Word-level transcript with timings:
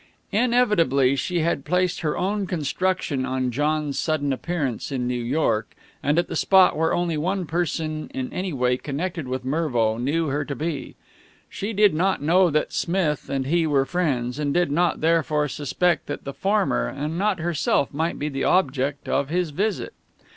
Inevitably 0.31 1.15
she 1.15 1.41
had 1.41 1.63
placed 1.63 1.99
her 1.99 2.17
own 2.17 2.47
construction 2.47 3.23
on 3.23 3.51
John's 3.51 3.99
sudden 3.99 4.33
appearance 4.33 4.91
in 4.91 5.05
New 5.07 5.13
York 5.23 5.75
and 6.01 6.17
at 6.17 6.27
the 6.27 6.35
spot 6.35 6.75
where 6.75 6.91
only 6.91 7.17
one 7.17 7.45
person 7.45 8.09
in 8.11 8.33
any 8.33 8.51
way 8.51 8.77
connected 8.77 9.27
with 9.27 9.45
Mervo 9.45 9.99
knew 9.99 10.25
her 10.29 10.43
to 10.43 10.55
be. 10.55 10.95
She 11.51 11.71
did 11.71 11.93
not 11.93 12.19
know 12.19 12.49
that 12.49 12.73
Smith 12.73 13.29
and 13.29 13.45
he 13.45 13.67
were 13.67 13.85
friends, 13.85 14.39
and 14.39 14.55
did 14.55 14.71
not, 14.71 15.01
therefore, 15.01 15.47
suspect 15.47 16.07
that 16.07 16.23
the 16.23 16.33
former 16.33 16.87
and 16.87 17.19
not 17.19 17.37
herself 17.39 17.93
might 17.93 18.17
be 18.17 18.27
the 18.27 18.43
object 18.43 19.07
of 19.07 19.29
his 19.29 19.51
visit. 19.51 19.93